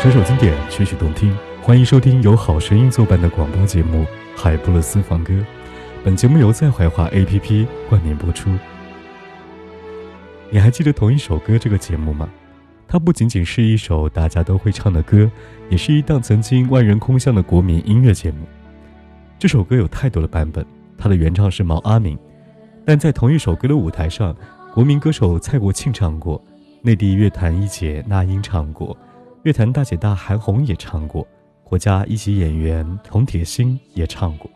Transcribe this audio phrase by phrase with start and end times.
[0.00, 4.04] 首首经典，曲曲动听，欢迎收听由好声音作伴的广播节目
[4.36, 5.34] 《海波的私房歌》。
[6.04, 8.48] 本节目由在怀化 APP 冠名播出。
[10.50, 12.28] 你还记得同一首歌这个节目吗？
[12.86, 15.28] 它不仅仅是一首大家都会唱的歌，
[15.68, 18.46] 也是一档曾经万人空巷的国民音乐节目。
[19.36, 20.64] 这首歌有太多的版本，
[20.96, 22.16] 它的原唱是毛阿敏，
[22.84, 24.32] 但在同一首歌的舞台上，
[24.72, 26.40] 国民歌手蔡国庆唱过，
[26.82, 28.96] 内地乐坛一姐那英唱过。
[29.48, 31.26] 乐坛大姐大韩红也唱过，
[31.64, 34.50] 国家一级演员童铁鑫也唱过。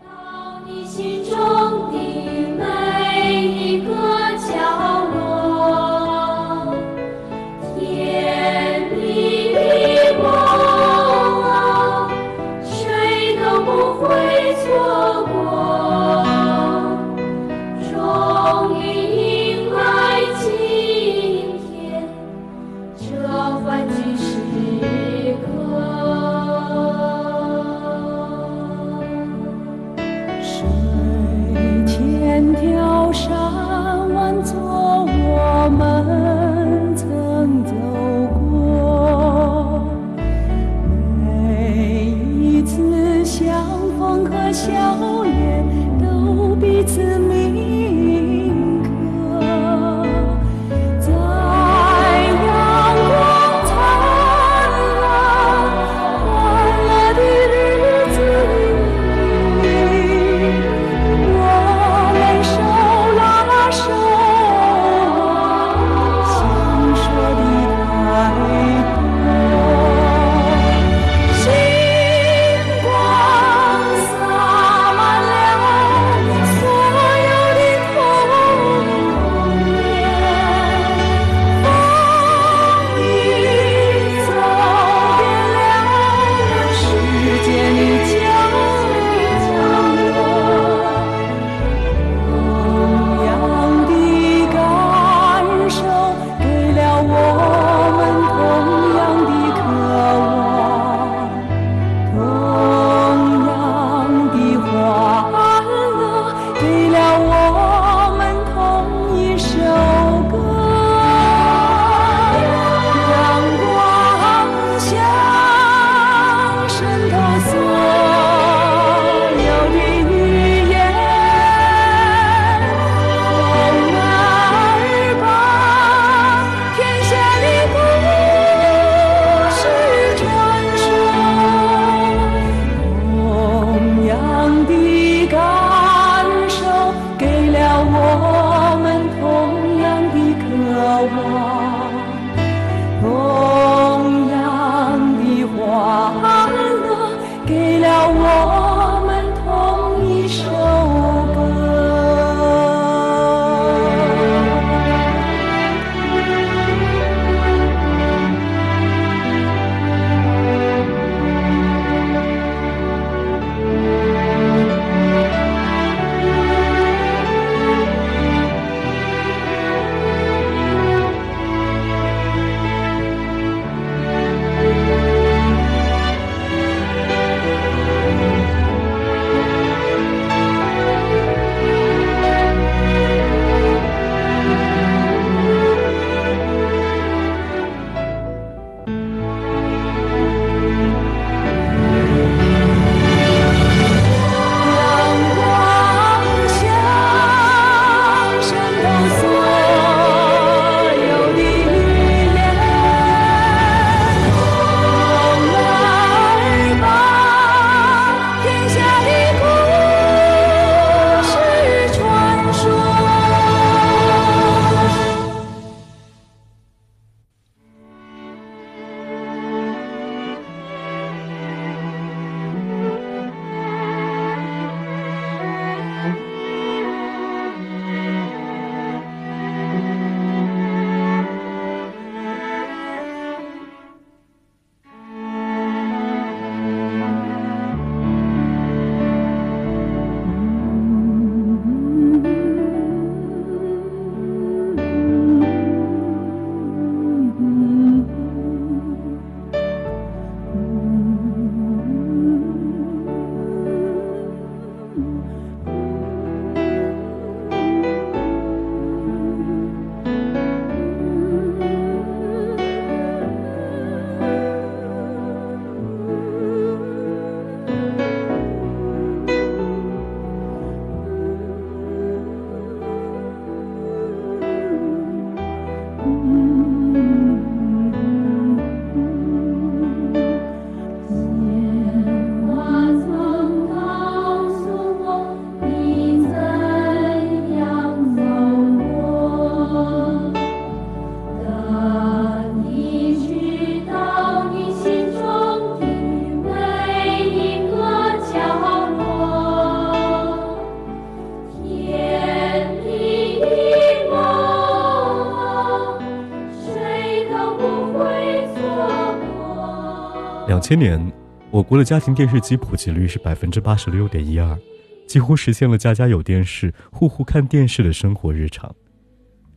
[310.73, 311.13] 千年，
[311.51, 314.59] 我国的家庭电视机普及率是百分之八十六点一二，
[315.07, 318.75] 几乎实现了家家有电视、户户看电视的生活日常。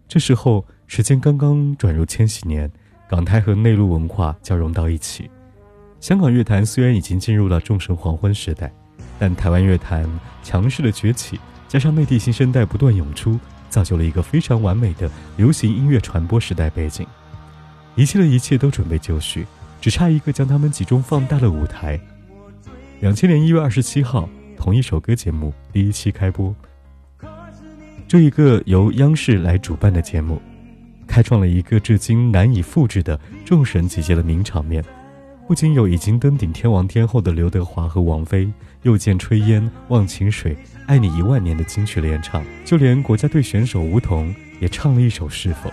[0.09, 2.69] 这时候，时间刚刚转入千禧年，
[3.07, 5.31] 港台和内陆文化交融到一起。
[6.01, 8.69] 香港乐坛虽然已经进入了众神黄昏时代，
[9.17, 10.05] 但台湾乐坛
[10.43, 11.39] 强势的崛起，
[11.69, 13.39] 加上内地新生代不断涌出，
[13.69, 17.07] 造就了一个非常完美的流行音乐传播时代背景。
[17.95, 19.47] 一切的一切都准备就绪，
[19.85, 21.99] 只差一个将他们集中放大的舞台。
[23.01, 24.27] 两千年一月二十七号，
[24.57, 26.55] 同一首歌节目第一期开播。
[28.07, 30.41] 这一个由央视来主办的节目，
[31.05, 34.83] 开创了一个至今难以复制的众神集结的名场面。
[35.47, 40.57] 不仅有已经登顶天王天后的刘德华和王菲，又见炊烟、忘情水、
[40.87, 45.69] 爱你一万年的金曲联唱，就连国家队选手吴彤也唱了一首《是否》。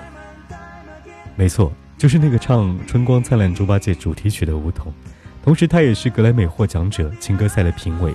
[1.34, 4.92] 没错，就是那个唱《春光灿烂猪八戒》主题曲的吴彤，
[5.40, 8.12] 同时他也是格莱美获奖者情歌赛的评委。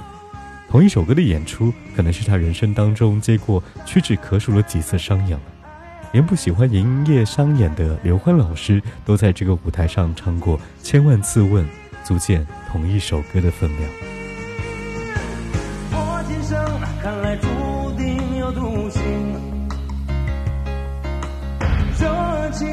[0.70, 5.40] 同一首歌的演出，可能是他人生当中接过屈指可数的几次商演。
[6.12, 11.66] 连不喜欢营业商演的刘欢老师，都在这个舞台上唱过千万次问，
[12.04, 13.90] 足见同一首歌的分量。
[15.94, 16.60] 我今生
[17.02, 17.48] 看来注
[17.96, 19.02] 定有独行，
[21.98, 22.68] 热情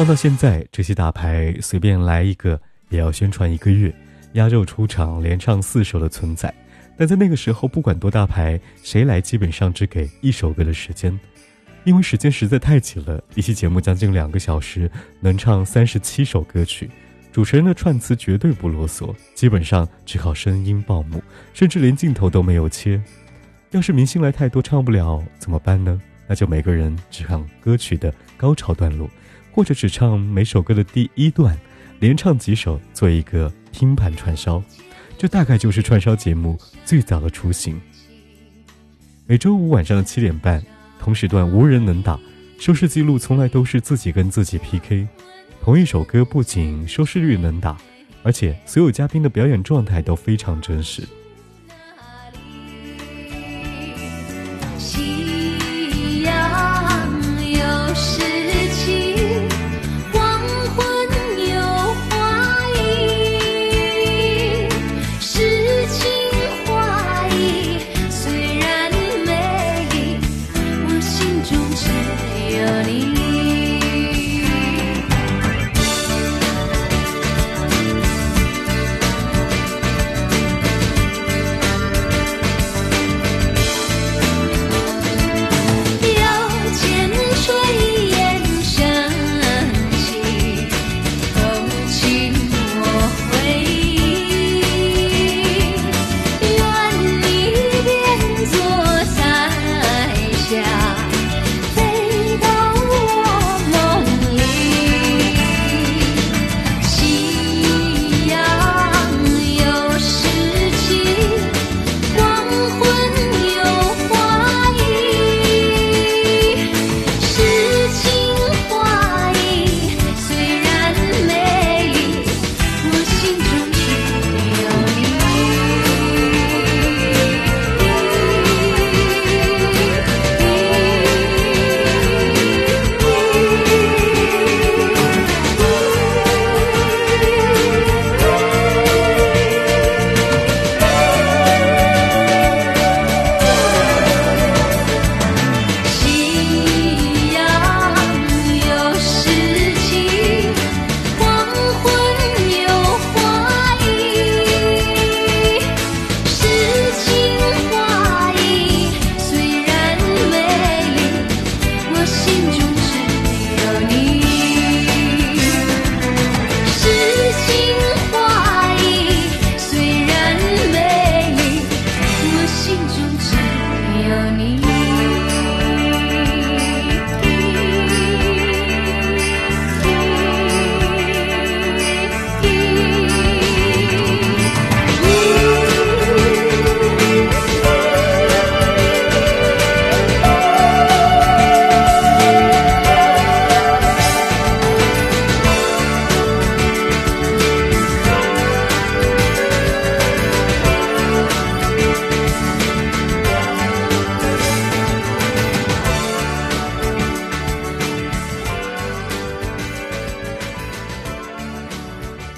[0.00, 3.94] 放到现在，这些大牌随便来一个也要宣传一个月，
[4.32, 6.50] 压轴出场连唱四首的存在。
[6.96, 11.20] 但在那个时候，不管多大牌，谁来基本上只给一首歌的时间，
[11.84, 13.22] 因为时间实在太紧了。
[13.34, 14.90] 一期节目将近两个小时，
[15.20, 16.90] 能唱三十七首歌曲，
[17.30, 22.98] 主持人的串词绝对不啰嗦，基本上只靠声音报幕，甚至连镜头都没有切。
[23.72, 26.00] 要是明星来太多唱不了怎么办呢？
[26.26, 29.06] 那就每个人只唱歌曲的高潮段落。
[29.52, 31.58] 或者只唱每首歌的第一段，
[31.98, 34.62] 连唱几首做一个拼盘串烧，
[35.18, 37.80] 这大概就是串烧节目最早的雏形。
[39.26, 40.64] 每周五晚上的七点半，
[40.98, 42.18] 同时段无人能打，
[42.58, 45.06] 收视记录从来都是自己跟自己 PK。
[45.62, 47.76] 同一首歌不仅收视率能打，
[48.22, 51.02] 而且所有嘉宾的表演状态都非常真实。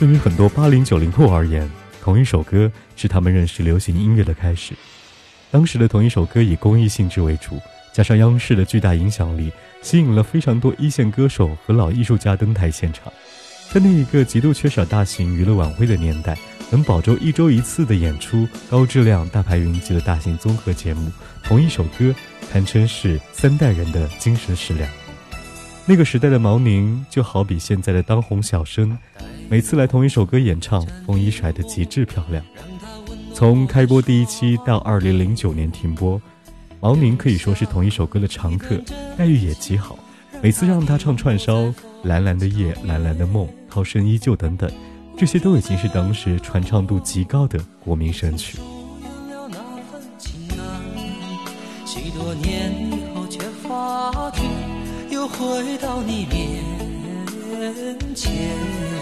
[0.03, 1.71] 对于很多八零九零后而言，
[2.03, 4.75] 同一首歌是他们认识流行音乐的开始。
[5.49, 7.61] 当时的同一首歌以公益性质为主，
[7.93, 13.13] 加上央视的巨大影响力，吸引了非常多一线歌手和老艺术家登台现场。
[13.73, 16.37] 在那一个极度缺少大型娱乐晚会的年代，
[16.69, 21.13] 能保证一周一次的演出、高质量、大牌云集的大型综合节目，
[21.45, 22.13] 同一首歌
[22.51, 24.91] 堪称是三代人的精神食粮。
[25.85, 28.97] 那个时代的毛宁就好比现在的当红小生，
[29.53, 32.43] 每次来同一首歌演唱，风衣甩得极致漂亮。
[33.35, 36.19] 从开播第一期到二零零九年停播，
[36.81, 38.81] 毛宁可以说是同一首歌的常客，
[39.15, 39.99] 待遇也极好。
[40.41, 41.65] 每次让他唱串烧，
[42.03, 44.73] 《蓝蓝的夜》《蓝蓝的梦》《涛声依旧》等等，
[45.19, 48.57] 这些都已经是当时传唱度极高的国民神曲。
[51.85, 54.41] 许多年以后却发觉，
[55.11, 59.02] 又回到你面前。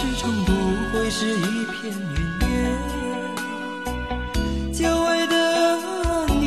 [0.00, 0.52] 始终不
[0.92, 2.48] 会是一片云烟。
[4.72, 5.34] 久违的
[6.38, 6.46] 你，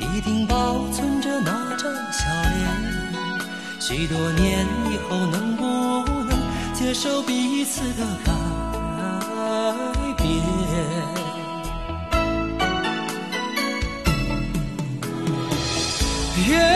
[0.00, 2.24] 一定保存着那张笑
[2.56, 2.66] 脸。
[3.78, 5.62] 许多年以后，能不
[6.24, 6.36] 能
[6.74, 8.32] 接受彼此的改
[10.16, 10.26] 变？
[16.48, 16.75] 月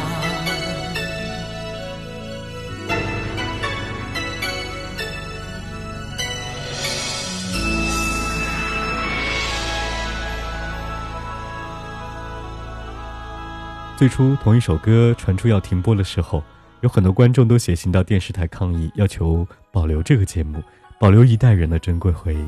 [14.01, 16.43] 最初同一首歌传出要停播的时候，
[16.79, 20.59] 有很多观众都写信到电视台抗议，要求保留这个节目，
[20.99, 22.43] 保留一代人的珍贵回忆。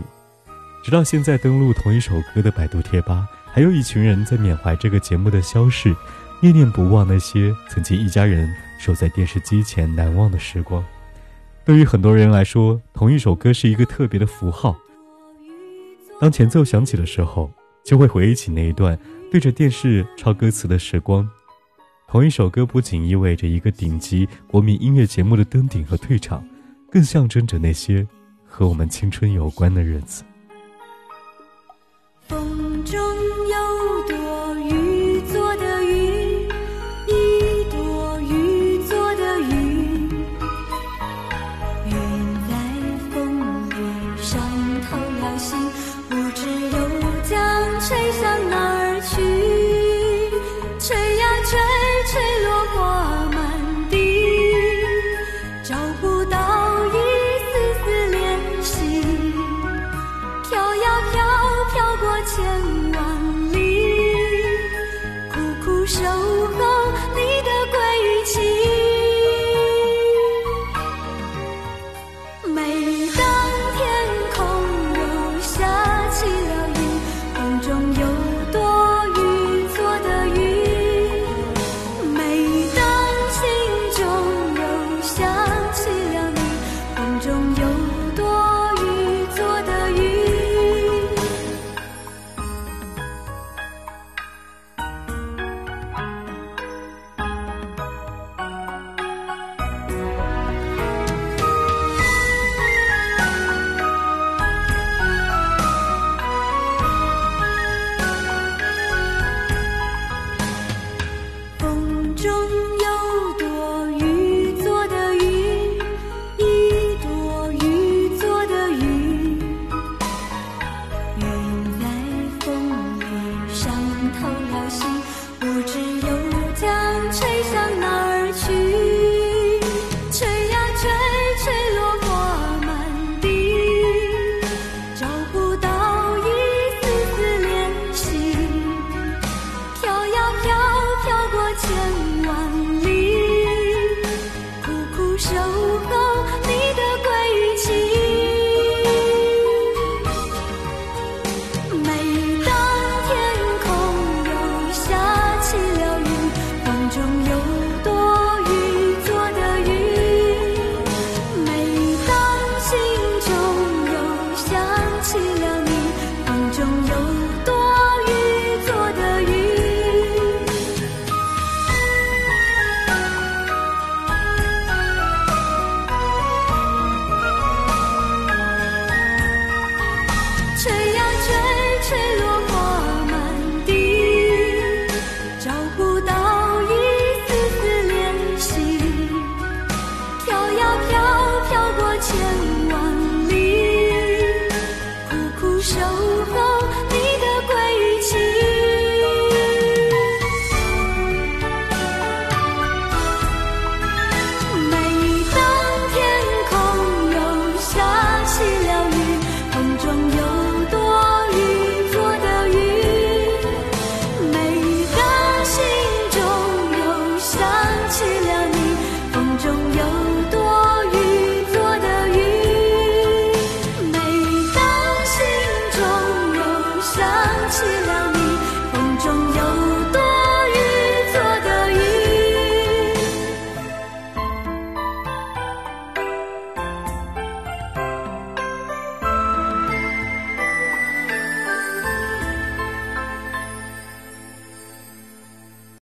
[0.84, 5.96] 直到现在，登录同一首歌的百度贴吧，还有一群人在缅怀这个节目的消逝，
[6.42, 10.84] 念念不忘那些曾经一家人守在电视机前难忘的时光。
[11.64, 14.76] 对于很多人来说，同一首歌是一个特别的符号。
[16.20, 17.52] 当前奏响起的时候，
[17.86, 18.98] 就会回忆起那一段
[19.32, 21.30] 对着电视抄歌词的时光。
[22.14, 26.48] 同一首歌不仅意味着一个顶级国民音乐节目的登顶和退场，
[26.92, 28.08] 更象征着那些
[28.46, 30.24] 和我们青春有关的日子。
[32.28, 33.83] 风中有